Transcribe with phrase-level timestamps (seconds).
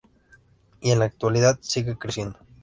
[0.79, 2.39] Y en la actualidad sigue creciendo.